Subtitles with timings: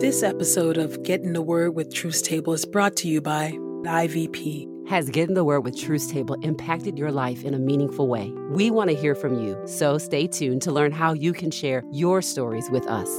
[0.00, 3.50] This episode of Get in the Word with Truth's Table is brought to you by
[3.82, 4.88] IVP.
[4.88, 8.32] Has Get in the Word with Truth's Table impacted your life in a meaningful way?
[8.48, 11.82] We want to hear from you, so stay tuned to learn how you can share
[11.90, 13.10] your stories with us.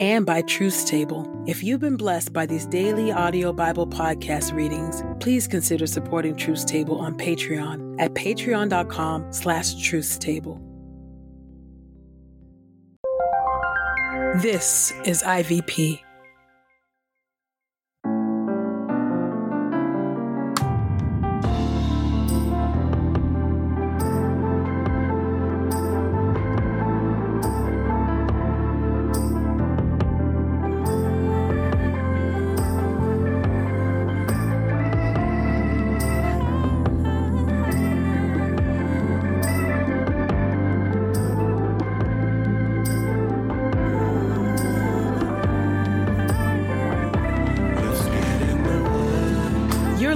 [0.00, 1.32] And by Truth's Table.
[1.46, 6.64] If you've been blessed by these daily audio Bible podcast readings, please consider supporting Truth's
[6.64, 10.60] Table on Patreon at patreon.com slash truthstable.
[14.42, 16.02] This is IVP.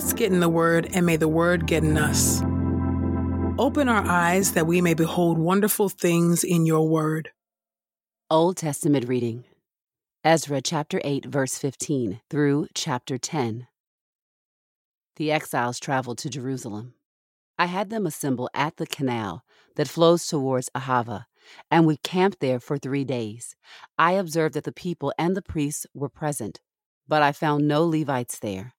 [0.00, 2.40] Let's get in the Word, and may the Word get in us.
[3.60, 7.32] Open our eyes that we may behold wonderful things in your Word.
[8.30, 9.44] Old Testament reading
[10.24, 13.66] Ezra chapter 8, verse 15 through chapter 10.
[15.16, 16.94] The exiles traveled to Jerusalem.
[17.58, 19.44] I had them assemble at the canal
[19.76, 21.26] that flows towards Ahava,
[21.70, 23.54] and we camped there for three days.
[23.98, 26.58] I observed that the people and the priests were present,
[27.06, 28.72] but I found no Levites there.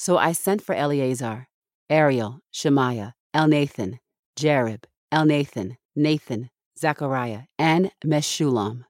[0.00, 1.48] So I sent for Eleazar,
[1.90, 3.98] Ariel, Shemaiah, Elnathan,
[4.38, 8.84] Jarib, Elnathan, Nathan, Zechariah, and Meshullam,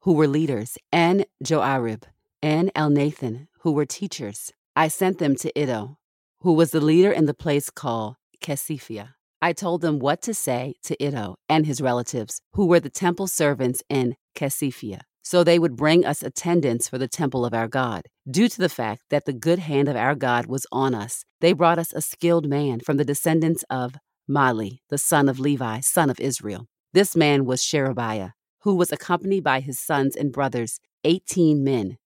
[0.00, 2.04] who were leaders, and Joiarib,
[2.42, 4.52] and Elnathan, who were teachers.
[4.74, 5.98] I sent them to Iddo,
[6.40, 9.14] who was the leader in the place called Casiphia.
[9.42, 13.26] I told them what to say to Iddo and his relatives, who were the temple
[13.26, 18.02] servants in Casiphia, so they would bring us attendants for the temple of our God.
[18.30, 21.52] Due to the fact that the good hand of our God was on us, they
[21.52, 23.96] brought us a skilled man from the descendants of
[24.30, 26.66] Mahli, the son of Levi, son of Israel.
[26.92, 28.30] This man was Sherebiah,
[28.60, 31.96] who was accompanied by his sons and brothers, eighteen men,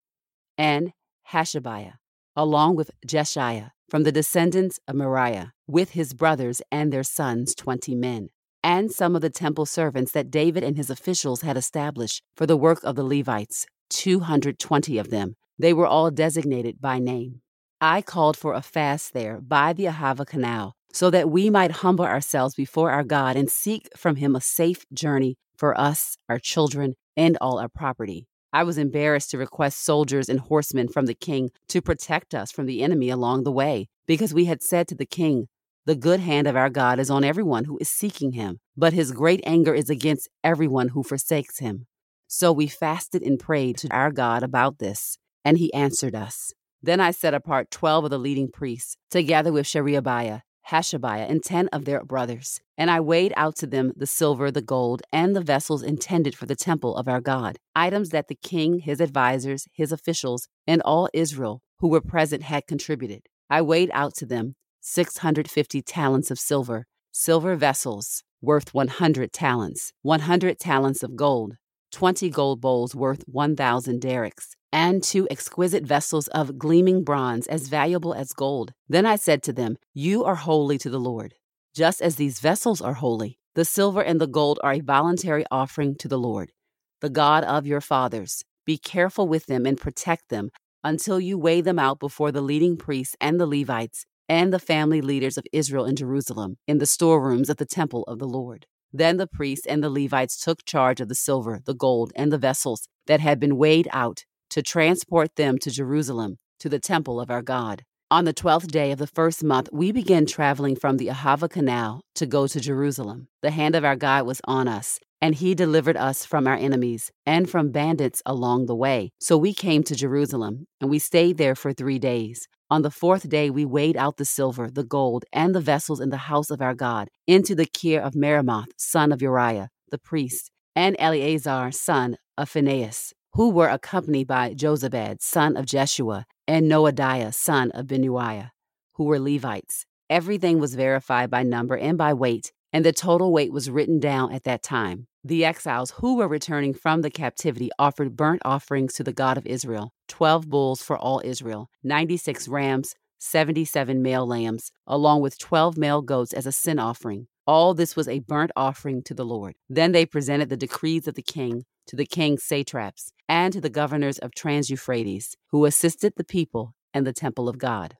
[0.57, 0.93] and
[1.31, 1.95] Hashabiah,
[2.34, 7.95] along with Jeshaiah, from the descendants of Moriah, with his brothers and their sons, twenty
[7.95, 8.28] men,
[8.69, 12.55] and some of the temple servants that David and his officials had established for the
[12.55, 15.37] work of the Levites, two hundred twenty of them.
[15.59, 17.41] They were all designated by name.
[17.81, 22.05] I called for a fast there by the Ahava Canal, so that we might humble
[22.05, 26.93] ourselves before our God and seek from him a safe journey for us, our children,
[27.17, 28.27] and all our property.
[28.53, 32.67] I was embarrassed to request soldiers and horsemen from the king to protect us from
[32.67, 35.49] the enemy along the way, because we had said to the king,
[35.88, 39.10] The good hand of our God is on everyone who is seeking him, but his
[39.10, 41.87] great anger is against everyone who forsakes him.
[42.26, 45.16] So we fasted and prayed to our God about this,
[45.47, 46.53] and he answered us.
[46.82, 51.69] Then I set apart twelve of the leading priests, together with Sherebiah, Hashabiah, and ten
[51.69, 52.60] of their brothers.
[52.77, 56.44] And I weighed out to them the silver, the gold, and the vessels intended for
[56.44, 61.09] the temple of our God, items that the king, his advisers, his officials, and all
[61.15, 63.22] Israel who were present had contributed.
[63.48, 70.59] I weighed out to them 650 talents of silver, silver vessels worth 100 talents, 100
[70.59, 71.56] talents of gold,
[71.93, 78.15] 20 gold bowls worth 1,000 darics, and two exquisite vessels of gleaming bronze as valuable
[78.15, 78.72] as gold.
[78.89, 81.34] Then I said to them, You are holy to the Lord.
[81.75, 85.97] Just as these vessels are holy, the silver and the gold are a voluntary offering
[85.97, 86.53] to the Lord,
[87.01, 88.45] the God of your fathers.
[88.65, 90.51] Be careful with them and protect them
[90.84, 95.01] until you weigh them out before the leading priests and the Levites and the family
[95.01, 98.66] leaders of Israel in Jerusalem in the storerooms of the temple of the Lord.
[98.92, 102.39] Then the priests and the Levites took charge of the silver, the gold, and the
[102.39, 107.30] vessels that had been weighed out to transport them to Jerusalem, to the temple of
[107.30, 107.84] our God.
[108.10, 112.01] On the twelfth day of the first month, we began traveling from the Ahava Canal
[112.15, 113.28] to go to Jerusalem.
[113.42, 117.10] The hand of our God was on us, and he delivered us from our enemies
[117.26, 119.10] and from bandits along the way.
[119.20, 122.48] So we came to Jerusalem, and we stayed there for three days.
[122.70, 126.10] On the fourth day, we weighed out the silver, the gold, and the vessels in
[126.10, 130.50] the house of our God into the care of Meremoth, son of Uriah, the priest,
[130.76, 137.32] and Eleazar, son of Phinehas, who were accompanied by Jozabad, son of Jeshua, and Noadiah,
[137.32, 138.50] son of Binuiah,
[138.94, 139.86] who were Levites.
[140.10, 144.32] Everything was verified by number and by weight, and the total weight was written down
[144.32, 145.06] at that time.
[145.24, 149.47] The exiles who were returning from the captivity offered burnt offerings to the God of
[149.47, 156.03] Israel 12 bulls for all Israel, 96 rams, 77 male lambs, along with 12 male
[156.03, 157.26] goats as a sin offering.
[157.47, 159.54] All this was a burnt offering to the Lord.
[159.68, 163.70] Then they presented the decrees of the king to the king's satraps and to the
[163.70, 167.97] governors of Trans Euphrates, who assisted the people and the temple of God.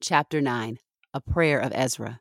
[0.00, 0.78] Chapter 9
[1.12, 2.20] A Prayer of Ezra.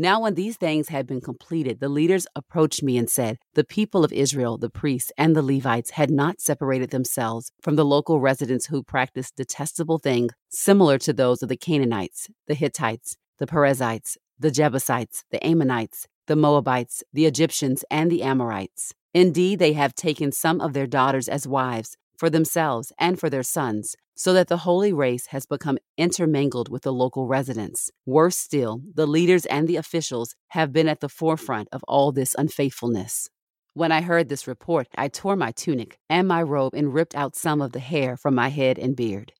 [0.00, 4.02] Now, when these things had been completed, the leaders approached me and said, The people
[4.02, 8.64] of Israel, the priests, and the Levites had not separated themselves from the local residents
[8.64, 14.50] who practiced detestable things similar to those of the Canaanites, the Hittites, the Perizzites, the
[14.50, 18.94] Jebusites, the Ammonites, the Moabites, the Egyptians, and the Amorites.
[19.12, 23.42] Indeed, they have taken some of their daughters as wives for themselves and for their
[23.42, 27.90] sons, so that the holy race has become intermingled with the local residents.
[28.04, 32.36] Worse still, the leaders and the officials have been at the forefront of all this
[32.36, 33.30] unfaithfulness.
[33.72, 37.36] When I heard this report, I tore my tunic and my robe and ripped out
[37.36, 39.32] some of the hair from my head and beard.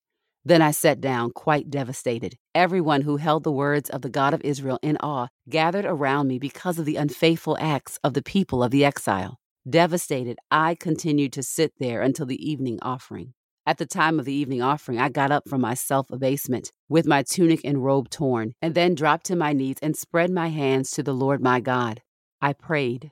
[0.43, 2.33] Then I sat down, quite devastated.
[2.55, 6.39] Everyone who held the words of the God of Israel in awe gathered around me
[6.39, 9.37] because of the unfaithful acts of the people of the exile.
[9.69, 13.33] Devastated, I continued to sit there until the evening offering.
[13.63, 17.05] At the time of the evening offering, I got up from my self abasement with
[17.05, 20.89] my tunic and robe torn, and then dropped to my knees and spread my hands
[20.91, 22.01] to the Lord my God.
[22.41, 23.11] I prayed,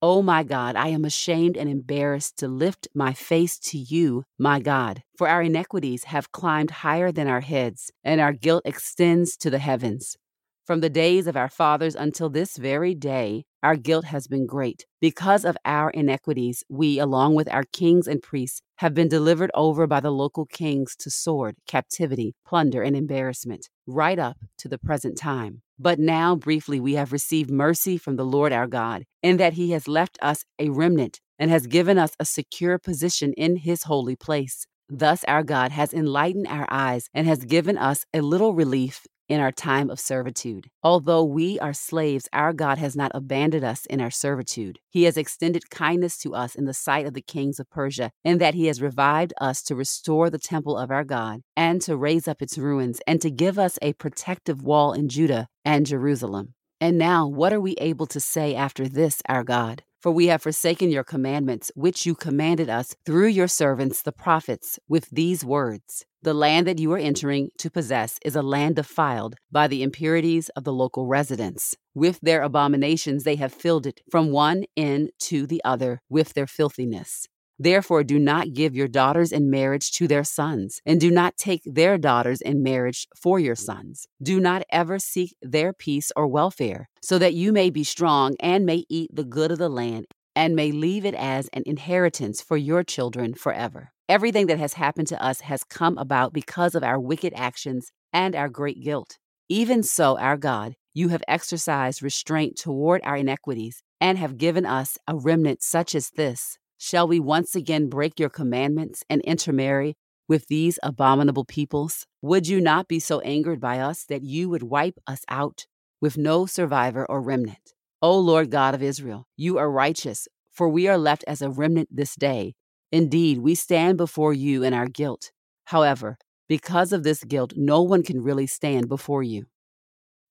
[0.00, 4.60] Oh my God, I am ashamed and embarrassed to lift my face to you, my
[4.60, 9.50] God, for our iniquities have climbed higher than our heads, and our guilt extends to
[9.50, 10.16] the heavens.
[10.64, 14.86] From the days of our fathers until this very day, our guilt has been great.
[15.00, 19.86] Because of our iniquities, we, along with our kings and priests, have been delivered over
[19.86, 25.18] by the local kings to sword, captivity, plunder, and embarrassment, right up to the present
[25.18, 25.62] time.
[25.78, 29.72] But now, briefly, we have received mercy from the Lord our God, in that he
[29.72, 34.16] has left us a remnant and has given us a secure position in his holy
[34.16, 34.66] place.
[34.88, 39.40] Thus, our God has enlightened our eyes and has given us a little relief in
[39.40, 40.70] our time of servitude.
[40.82, 44.78] Although we are slaves, our God has not abandoned us in our servitude.
[44.88, 48.38] He has extended kindness to us in the sight of the kings of Persia, in
[48.38, 52.26] that he has revived us to restore the temple of our God and to raise
[52.26, 56.54] up its ruins and to give us a protective wall in Judah and Jerusalem.
[56.80, 59.82] And now, what are we able to say after this, our God?
[60.00, 64.78] For we have forsaken your commandments, which you commanded us through your servants the prophets,
[64.88, 69.36] with these words The land that you are entering to possess is a land defiled
[69.52, 71.76] by the impurities of the local residents.
[71.94, 76.48] With their abominations, they have filled it from one end to the other with their
[76.48, 77.28] filthiness.
[77.56, 81.62] Therefore, do not give your daughters in marriage to their sons, and do not take
[81.64, 84.06] their daughters in marriage for your sons.
[84.20, 88.66] Do not ever seek their peace or welfare, so that you may be strong and
[88.66, 92.56] may eat the good of the land and may leave it as an inheritance for
[92.56, 93.92] your children forever.
[94.08, 98.34] Everything that has happened to us has come about because of our wicked actions and
[98.34, 99.18] our great guilt.
[99.50, 104.96] Even so, our God, you have exercised restraint toward our iniquities and have given us
[105.06, 109.94] a remnant such as this Shall we once again break your commandments and intermarry
[110.26, 112.06] with these abominable peoples?
[112.22, 115.66] Would you not be so angered by us that you would wipe us out
[116.00, 117.74] with no survivor or remnant?
[118.00, 121.88] O Lord God of Israel, you are righteous, for we are left as a remnant
[121.90, 122.54] this day.
[122.90, 125.30] Indeed, we stand before you in our guilt.
[125.66, 126.16] However,
[126.48, 129.46] because of this guilt, no one can really stand before you.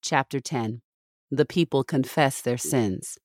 [0.01, 0.81] Chapter 10
[1.29, 3.19] The people confess their sins.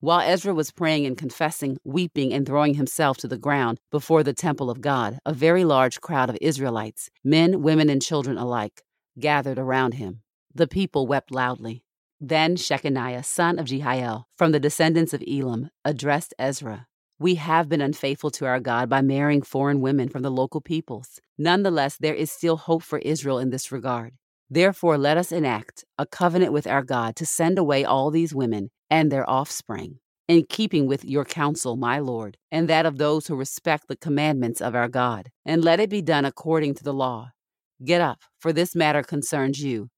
[0.00, 4.34] While Ezra was praying and confessing, weeping, and throwing himself to the ground before the
[4.34, 8.82] temple of God, a very large crowd of Israelites, men, women, and children alike,
[9.18, 10.22] gathered around him.
[10.54, 11.84] The people wept loudly.
[12.20, 16.86] Then Shechaniah, son of Jehiel, from the descendants of Elam, addressed Ezra.
[17.20, 21.20] We have been unfaithful to our God by marrying foreign women from the local peoples.
[21.38, 24.14] Nonetheless, there is still hope for Israel in this regard.
[24.50, 28.70] Therefore, let us enact a covenant with our God to send away all these women
[28.90, 33.36] and their offspring, in keeping with your counsel, my Lord, and that of those who
[33.36, 37.30] respect the commandments of our God, and let it be done according to the law.
[37.84, 39.88] Get up, for this matter concerns you.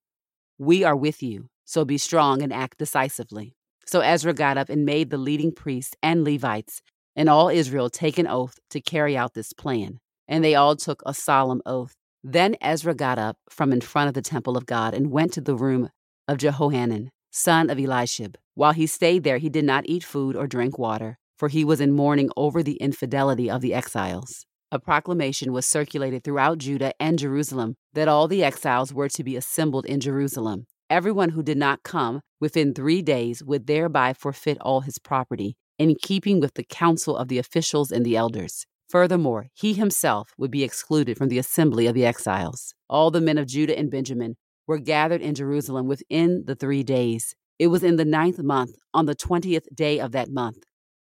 [0.59, 3.57] We are with you, so be strong and act decisively.
[3.87, 6.83] So Ezra got up and made the leading priests and Levites
[7.17, 9.99] and all Israel take an oath to carry out this plan.
[10.29, 11.95] And they all took a solemn oath.
[12.23, 15.41] Then Ezra got up from in front of the temple of God and went to
[15.41, 15.89] the room
[16.29, 18.37] of Jehohanan, son of Eliashib.
[18.55, 21.81] While he stayed there, he did not eat food or drink water, for he was
[21.81, 24.45] in mourning over the infidelity of the exiles.
[24.73, 29.37] A proclamation was circulated throughout Judah and Jerusalem that all the exiles were to be
[29.37, 30.67] assembled in Jerusalem.
[30.91, 35.97] Everyone who did not come within three days would thereby forfeit all his property, in
[36.01, 38.67] keeping with the counsel of the officials and the elders.
[38.89, 42.75] Furthermore, he himself would be excluded from the assembly of the exiles.
[42.89, 47.35] All the men of Judah and Benjamin were gathered in Jerusalem within the three days.
[47.59, 50.59] It was in the ninth month, on the twentieth day of that month.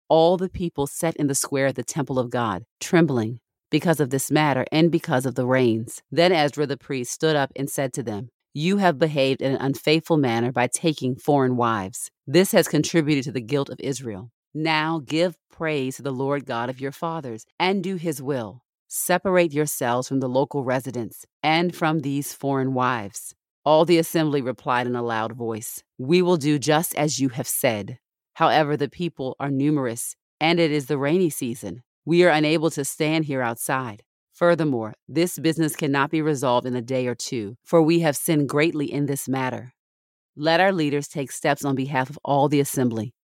[0.09, 3.41] All the people sat in the square of the temple of God, trembling
[3.71, 6.03] because of this matter and because of the rains.
[6.11, 9.61] Then Ezra the priest stood up and said to them, You have behaved in an
[9.61, 12.11] unfaithful manner by taking foreign wives.
[12.27, 14.31] This has contributed to the guilt of Israel.
[14.57, 18.63] Now give praise to the Lord God of your fathers and do his will.
[18.87, 23.35] Separate yourselves from the local residents and from these foreign wives.
[23.65, 27.49] All the assembly replied in a loud voice, We will do just as you have
[27.49, 27.99] said.
[28.35, 31.83] However, the people are numerous, and it is the rainy season.
[32.05, 34.05] We are unable to stand here outside.
[34.33, 38.49] Furthermore, this business cannot be resolved in a day or two, for we have sinned
[38.49, 39.73] greatly in this matter.
[40.37, 43.15] Let our leaders take steps on behalf of all the assembly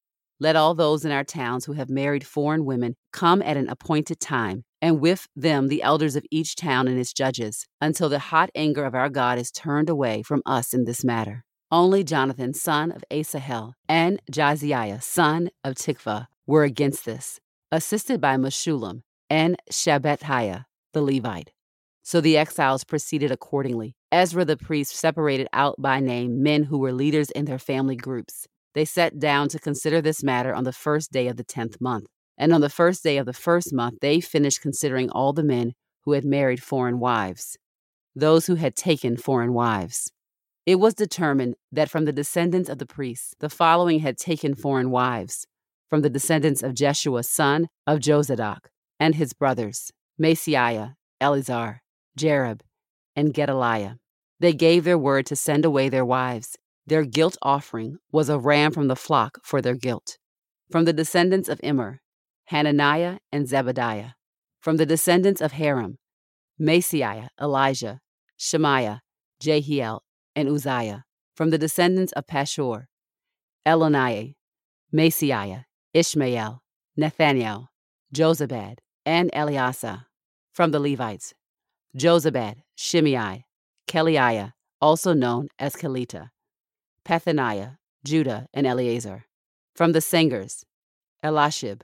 [0.40, 4.18] let all those in our towns who have married foreign women come at an appointed
[4.18, 8.50] time, and with them the elders of each town and its judges, until the hot
[8.54, 11.44] anger of our God is turned away from us in this matter.
[11.70, 17.38] Only Jonathan, son of Asahel, and Jahzeiah, son of Tikvah, were against this,
[17.70, 21.52] assisted by Meshullam and Shabbethaiah, the Levite.
[22.02, 23.94] So the exiles proceeded accordingly.
[24.10, 28.48] Ezra the priest separated out by name men who were leaders in their family groups
[28.74, 32.06] they sat down to consider this matter on the first day of the tenth month.
[32.38, 35.72] And on the first day of the first month, they finished considering all the men
[36.04, 37.58] who had married foreign wives,
[38.14, 40.10] those who had taken foreign wives.
[40.66, 44.90] It was determined that from the descendants of the priests, the following had taken foreign
[44.90, 45.46] wives
[45.88, 48.66] from the descendants of Jeshua, son of Jozadak,
[48.98, 51.82] and his brothers, Maaseiah, Eleazar,
[52.16, 52.60] Jarib,
[53.16, 53.96] and Gedaliah.
[54.38, 56.56] They gave their word to send away their wives,
[56.86, 60.18] their guilt offering was a ram from the flock for their guilt.
[60.70, 62.00] From the descendants of Immer,
[62.46, 64.12] Hananiah and Zebadiah.
[64.60, 65.98] From the descendants of Harim,
[66.60, 68.00] Maaseiah, Elijah,
[68.36, 69.00] Shemaiah,
[69.40, 70.02] Jehiel,
[70.36, 71.04] and Uzziah.
[71.34, 72.84] From the descendants of Pashur,
[73.64, 74.34] Eloniah,
[74.92, 76.60] Maaseiah, Ishmael,
[76.96, 77.68] Nathaniel,
[78.14, 80.04] Jozabad, and Eliasa.
[80.52, 81.32] From the Levites,
[81.96, 83.44] Jozabad, Shimei,
[83.88, 86.28] Kelaiah, also known as Kelita,
[87.10, 89.24] Pethaniah, Judah, and Eleazar.
[89.74, 90.64] From the singers,
[91.24, 91.82] Eliashib.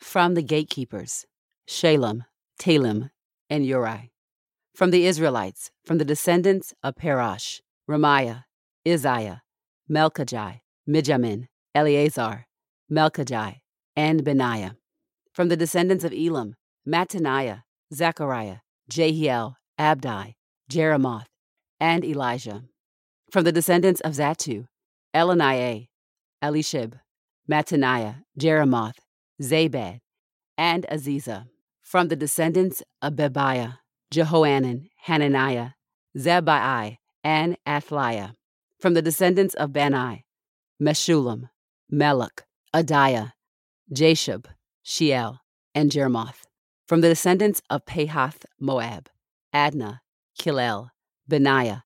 [0.00, 1.24] From the gatekeepers,
[1.68, 2.24] Shallum,
[2.60, 3.10] Telem,
[3.48, 4.10] and Uri.
[4.74, 8.42] From the Israelites, from the descendants of Parash, Ramiah,
[8.86, 9.42] Isaiah,
[9.88, 10.58] Malchijah,
[10.88, 12.46] Mijamin, Eleazar,
[12.90, 13.60] Malchijah,
[13.94, 14.74] and Benaiah.
[15.32, 17.62] From the descendants of Elam, Mattaniah,
[17.94, 18.56] Zechariah,
[18.88, 20.34] Jehiel, Abdi,
[20.68, 21.26] Jeremoth,
[21.78, 22.64] and Elijah.
[23.36, 24.66] From the descendants of Zattu,
[25.14, 25.88] Elaniah,
[26.42, 26.94] Eliashib,
[27.46, 28.96] Mattaniah, Jeremoth,
[29.42, 30.00] Zabad,
[30.56, 31.44] and Aziza.
[31.82, 33.76] From the descendants of Bebai,
[34.10, 35.72] Jehohanan, Hananiah,
[36.16, 38.32] Zabbai, and Athaliah.
[38.80, 40.24] From the descendants of Bani,
[40.80, 41.50] Meshullam,
[41.90, 43.32] Melech, Adaiah,
[43.92, 44.46] Jashub,
[44.82, 45.40] Sheal,
[45.74, 46.46] and Jeremoth.
[46.88, 49.10] From the descendants of Pahath Moab,
[49.52, 50.00] Adna,
[50.40, 50.88] Kilel,
[51.28, 51.82] Benaiah,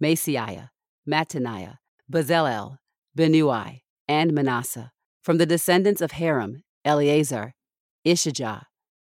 [0.00, 0.68] Maaseiah,
[1.08, 1.78] Mattaniah,
[2.10, 2.78] Bezalel,
[3.16, 4.92] Binnui, and Manasseh.
[5.22, 7.54] From the descendants of Harim, Eleazar,
[8.06, 8.64] Ishijah,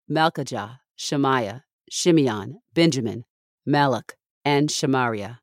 [0.10, 3.26] Malchijah, Shemaiah, Shimeon, Benjamin,
[3.68, 4.12] Malach,
[4.44, 5.40] and Shemariah.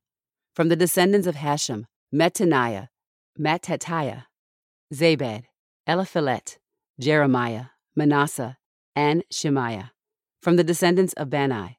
[0.55, 2.89] From the descendants of Hashum, Mattaniah,
[3.39, 4.25] Mattatiah,
[4.93, 5.45] Zabad,
[5.89, 6.59] Eliphelet,
[6.99, 7.67] Jeremiah,
[7.97, 8.59] Manasseh,
[8.95, 9.93] and Shemaiah.
[10.43, 11.79] From the descendants of Bani,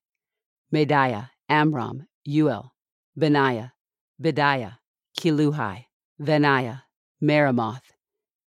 [0.71, 2.69] Mediah, Amram, Uel,
[3.15, 3.73] Benaiah,
[4.21, 4.77] Bediah,
[5.19, 5.85] Keluhi,
[6.21, 6.83] Vaniah,
[7.21, 7.81] Meremoth,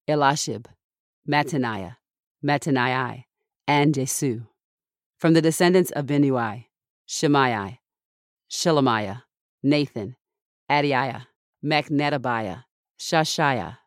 [0.08, 0.68] Eliashib,
[1.28, 1.96] Mattaniah,
[2.44, 3.24] Mattaniah,
[3.68, 4.42] and Jesu.
[5.18, 6.66] From the descendants of Binnui,
[7.08, 7.78] Shemaiah,
[8.50, 9.24] Shelemiah,
[9.64, 10.16] Nathan,
[10.70, 11.28] Adaiah,
[11.64, 12.64] Machnetabiah,
[13.00, 13.78] Shashai,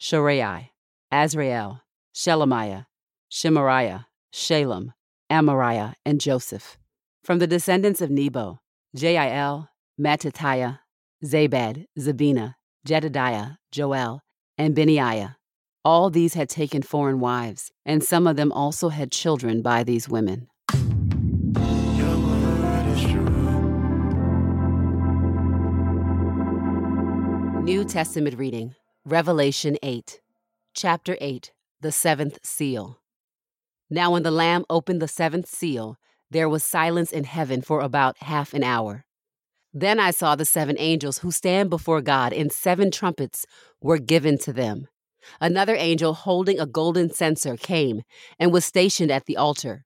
[0.00, 0.68] Shorai,
[1.12, 1.80] Azarel,
[2.14, 2.86] Shelemiah,
[3.30, 4.92] Shemariah, Shalem,
[5.30, 6.76] Amariah, and Joseph.
[7.24, 8.60] From the descendants of Nebo,
[8.92, 10.80] Jael, Mattithiah,
[11.24, 14.22] Zabad, Zebina, Jedediah, Joel,
[14.58, 15.36] and Benaiah.
[15.84, 20.08] All these had taken foreign wives, and some of them also had children by these
[20.08, 20.48] women.
[27.62, 28.74] New Testament reading
[29.04, 30.20] Revelation 8,
[30.74, 32.98] chapter 8, the seventh seal.
[33.88, 35.96] Now, when the Lamb opened the seventh seal,
[36.30, 39.04] there was silence in heaven for about half an hour.
[39.74, 43.46] Then I saw the seven angels who stand before God, and seven trumpets
[43.80, 44.88] were given to them.
[45.40, 48.02] Another angel holding a golden censer came
[48.38, 49.84] and was stationed at the altar.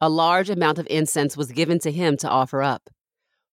[0.00, 2.90] A large amount of incense was given to him to offer up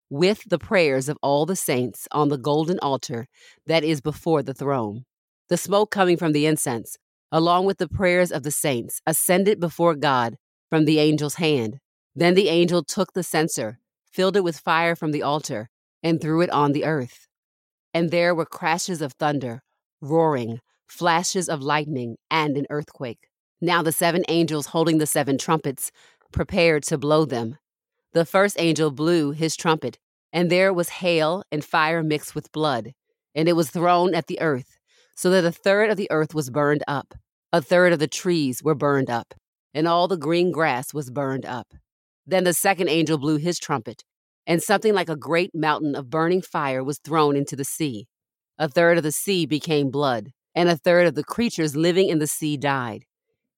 [0.09, 3.27] with the prayers of all the saints on the golden altar
[3.65, 5.05] that is before the throne.
[5.49, 6.97] The smoke coming from the incense,
[7.31, 10.37] along with the prayers of the saints, ascended before God
[10.69, 11.79] from the angel's hand.
[12.15, 13.79] Then the angel took the censer,
[14.11, 15.69] filled it with fire from the altar,
[16.05, 17.27] and threw it on the earth.
[17.91, 19.63] And there were crashes of thunder,
[20.01, 23.27] roaring, flashes of lightning, and an earthquake.
[23.59, 25.91] Now the seven angels holding the seven trumpets
[26.31, 27.57] prepared to blow them.
[28.13, 29.97] The first angel blew his trumpet,
[30.31, 32.93] and there was hail and fire mixed with blood,
[33.33, 34.77] and it was thrown at the earth,
[35.15, 37.15] so that a third of the earth was burned up,
[37.51, 39.33] a third of the trees were burned up,
[39.73, 41.73] and all the green grass was burned up.
[42.27, 44.03] Then the second angel blew his trumpet,
[44.47, 48.07] and something like a great mountain of burning fire was thrown into the sea.
[48.57, 52.19] A third of the sea became blood, and a third of the creatures living in
[52.19, 53.05] the sea died,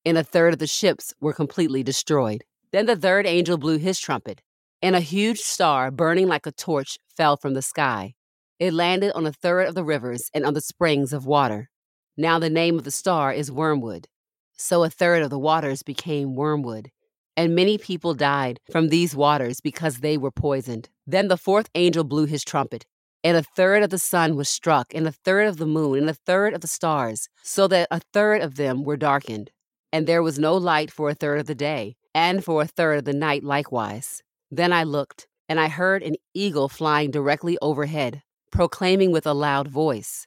[0.06, 2.44] and a third of the ships were completely destroyed.
[2.72, 4.42] Then the third angel blew his trumpet
[4.82, 8.14] and a huge star burning like a torch fell from the sky.
[8.60, 11.70] It landed on a third of the rivers and on the springs of water.
[12.16, 14.08] Now the name of the star is Wormwood.
[14.54, 16.90] So a third of the waters became wormwood,
[17.38, 20.90] and many people died from these waters because they were poisoned.
[21.06, 22.86] Then the fourth angel blew his trumpet,
[23.24, 26.10] and a third of the sun was struck, and a third of the moon, and
[26.10, 29.52] a third of the stars, so that a third of them were darkened.
[29.94, 33.00] And there was no light for a third of the day, and for a third
[33.00, 34.24] of the night likewise.
[34.52, 39.68] Then I looked, and I heard an eagle flying directly overhead, proclaiming with a loud
[39.68, 40.26] voice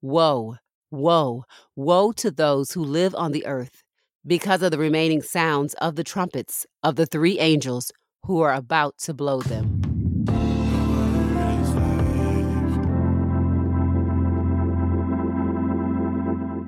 [0.00, 0.56] Woe,
[0.90, 1.44] woe,
[1.74, 3.83] woe to those who live on the earth,
[4.26, 7.92] because of the remaining sounds of the trumpets of the three angels
[8.24, 9.80] who are about to blow them.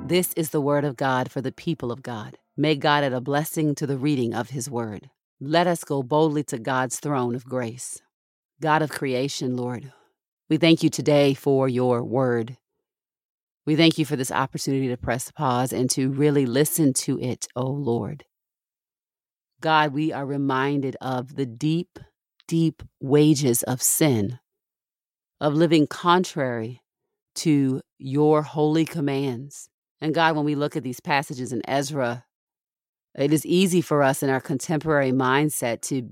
[0.07, 2.39] This is the word of God for the people of God.
[2.57, 5.11] May God add a blessing to the reading of his word.
[5.41, 8.01] Let us go boldly to God's throne of grace.
[8.61, 9.93] God of creation, Lord,
[10.49, 12.57] we thank you today for your word.
[13.67, 17.49] We thank you for this opportunity to press pause and to really listen to it,
[17.57, 18.25] O oh Lord.
[19.61, 21.99] God, we are reminded of the deep,
[22.47, 24.39] deep wages of sin,
[25.41, 26.81] of living contrary
[27.37, 29.69] to your holy commands.
[30.01, 32.25] And God, when we look at these passages in Ezra,
[33.17, 36.09] it is easy for us in our contemporary mindset to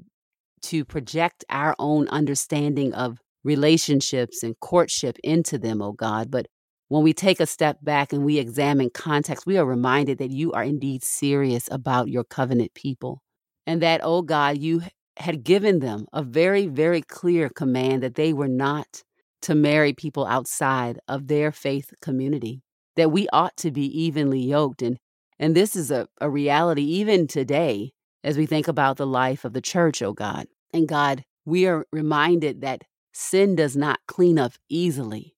[0.62, 6.31] to project our own understanding of relationships and courtship into them, oh God.
[6.31, 6.47] But
[6.88, 10.53] when we take a step back and we examine context, we are reminded that you
[10.53, 13.23] are indeed serious about your covenant people.
[13.66, 14.83] And that, oh God, you
[15.16, 19.03] had given them a very, very clear command that they were not
[19.42, 22.62] to marry people outside of their faith community,
[22.97, 24.83] that we ought to be evenly yoked.
[24.83, 24.99] And
[25.38, 27.92] and this is a, a reality even today
[28.23, 30.47] as we think about the life of the church, oh God.
[30.73, 35.34] And God, we are reminded that sin does not clean up easily.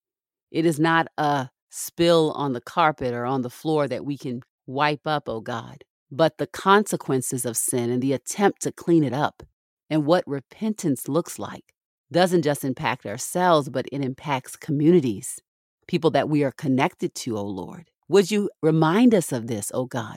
[0.57, 4.41] It is not a spill on the carpet or on the floor that we can
[4.67, 9.13] wipe up, oh God, but the consequences of sin and the attempt to clean it
[9.13, 9.43] up
[9.91, 11.75] and what repentance looks like
[12.11, 15.41] doesn't just impact ourselves, but it impacts communities,
[15.87, 17.91] people that we are connected to, oh Lord.
[18.09, 20.17] Would you remind us of this, O God,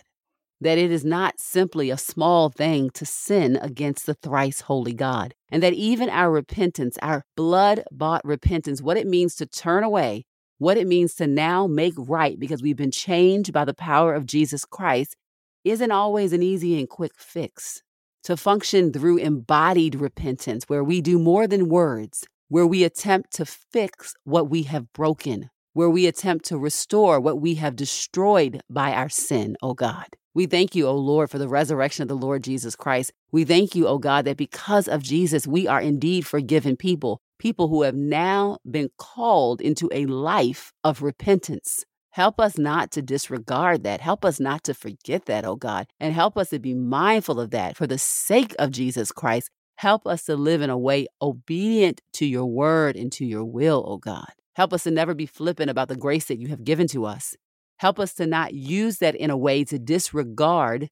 [0.61, 5.33] that it is not simply a small thing to sin against the thrice holy God,
[5.49, 10.25] and that even our repentance, our blood bought repentance, what it means to turn away,
[10.59, 14.25] what it means to now make right because we've been changed by the power of
[14.25, 15.15] Jesus Christ,
[15.63, 17.81] isn't always an easy and quick fix.
[18.23, 23.45] To function through embodied repentance, where we do more than words, where we attempt to
[23.45, 28.91] fix what we have broken, where we attempt to restore what we have destroyed by
[28.91, 30.07] our sin, O God.
[30.33, 33.11] We thank you, O Lord, for the resurrection of the Lord Jesus Christ.
[33.31, 37.69] We thank you, O God, that because of Jesus, we are indeed forgiven people, people
[37.69, 41.83] who have now been called into a life of repentance.
[42.11, 44.01] Help us not to disregard that.
[44.01, 47.51] Help us not to forget that, O God, and help us to be mindful of
[47.51, 49.49] that for the sake of Jesus Christ.
[49.77, 53.85] Help us to live in a way obedient to your word and to your will,
[53.87, 54.29] O God.
[54.55, 57.35] Help us to never be flippant about the grace that you have given to us.
[57.77, 60.89] Help us to not use that in a way to disregard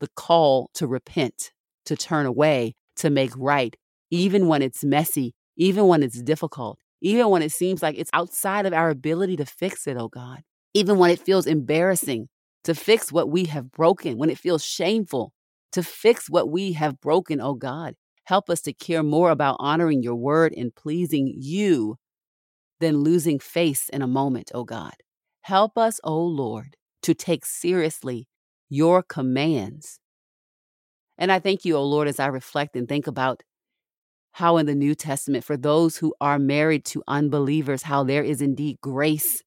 [0.00, 1.52] the call to repent,
[1.84, 3.76] to turn away, to make right,
[4.10, 8.64] even when it's messy, even when it's difficult, even when it seems like it's outside
[8.64, 10.40] of our ability to fix it, oh God.
[10.72, 12.28] even when it feels embarrassing,
[12.64, 15.32] to fix what we have broken, when it feels shameful,
[15.72, 17.94] to fix what we have broken, oh God.
[18.24, 21.96] Help us to care more about honoring your word and pleasing you
[22.80, 24.94] than losing face in a moment, oh God.
[25.42, 28.28] Help us, oh Lord, to take seriously
[28.70, 29.98] your commands.
[31.18, 33.42] And I thank you, oh Lord, as I reflect and think about
[34.32, 38.40] how in the New Testament, for those who are married to unbelievers, how there is
[38.40, 39.42] indeed grace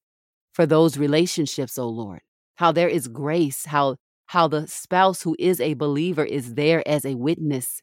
[0.54, 2.22] for those relationships, O Lord.
[2.56, 7.06] How there is grace, how how the spouse who is a believer is there as
[7.06, 7.82] a witness,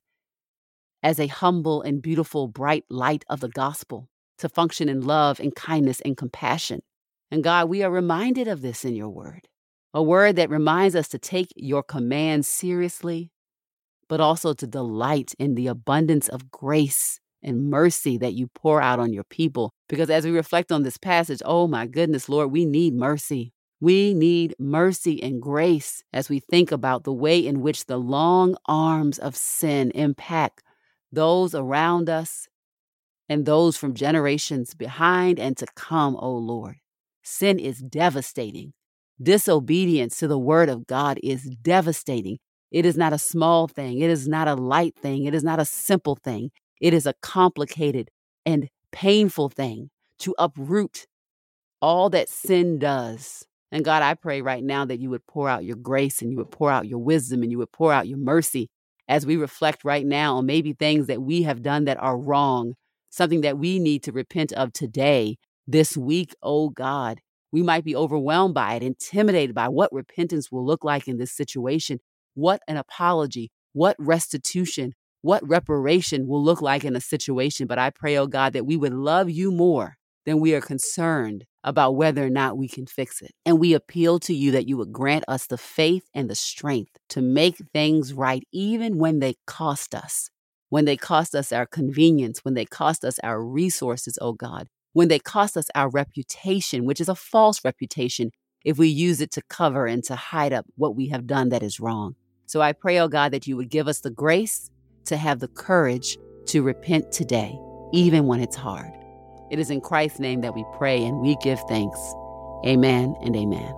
[1.02, 4.08] as a humble and beautiful bright light of the gospel,
[4.38, 6.80] to function in love and kindness and compassion.
[7.30, 9.48] And God, we are reminded of this in your word,
[9.94, 13.30] a word that reminds us to take your commands seriously,
[14.10, 18.98] but also to delight in the abundance of grace and mercy that you pour out
[18.98, 19.72] on your people.
[19.88, 23.52] Because as we reflect on this passage, oh my goodness, Lord, we need mercy.
[23.80, 28.56] We need mercy and grace as we think about the way in which the long
[28.66, 30.64] arms of sin impact
[31.12, 32.48] those around us
[33.28, 36.74] and those from generations behind and to come, O oh Lord.
[37.22, 38.72] Sin is devastating.
[39.22, 42.38] Disobedience to the word of God is devastating.
[42.70, 43.98] It is not a small thing.
[43.98, 45.24] It is not a light thing.
[45.24, 46.50] It is not a simple thing.
[46.80, 48.10] It is a complicated
[48.46, 51.06] and painful thing to uproot
[51.80, 55.64] all that sin does and God, I pray right now that you would pour out
[55.64, 58.18] your grace and you would pour out your wisdom and you would pour out your
[58.18, 58.68] mercy
[59.08, 62.74] as we reflect right now on maybe things that we have done that are wrong,
[63.10, 67.20] something that we need to repent of today, this week, oh God.
[67.52, 71.32] We might be overwhelmed by it, intimidated by what repentance will look like in this
[71.32, 71.98] situation,
[72.34, 77.66] what an apology, what restitution, what reparation will look like in a situation.
[77.66, 81.44] But I pray, oh God, that we would love you more than we are concerned
[81.62, 83.32] about whether or not we can fix it.
[83.44, 86.96] And we appeal to you that you would grant us the faith and the strength
[87.10, 90.30] to make things right, even when they cost us,
[90.68, 95.08] when they cost us our convenience, when they cost us our resources, oh God, when
[95.08, 98.30] they cost us our reputation, which is a false reputation
[98.64, 101.62] if we use it to cover and to hide up what we have done that
[101.62, 102.14] is wrong.
[102.50, 104.72] So I pray, oh God, that you would give us the grace
[105.04, 107.56] to have the courage to repent today,
[107.92, 108.90] even when it's hard.
[109.52, 112.00] It is in Christ's name that we pray and we give thanks.
[112.66, 113.72] Amen and amen.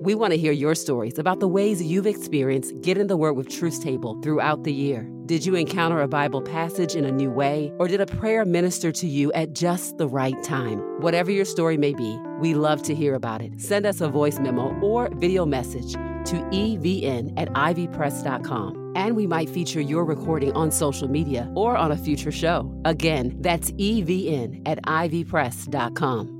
[0.00, 3.34] We want to hear your stories about the ways you've experienced Get in the Word
[3.34, 5.06] with Truth's Table throughout the year.
[5.26, 8.92] Did you encounter a Bible passage in a new way, or did a prayer minister
[8.92, 10.78] to you at just the right time?
[11.02, 13.60] Whatever your story may be, we love to hear about it.
[13.60, 19.50] Send us a voice memo or video message to evn at ivpress.com and we might
[19.50, 22.74] feature your recording on social media or on a future show.
[22.86, 26.39] Again, that's evn at ivpress.com.